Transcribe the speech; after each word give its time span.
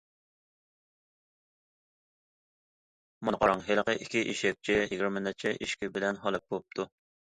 مانا 3.27 3.41
قاراڭ، 3.43 3.61
ھېلىقى 3.67 3.95
ئىككى 3.99 4.27
ئېشەكچى 4.33 4.79
يىگىرمە 4.81 5.25
نەچچە 5.27 5.57
ئېشىكى 5.59 5.91
بىلەن 5.99 6.23
ھالاك 6.25 6.49
بوپتۇ. 6.57 6.89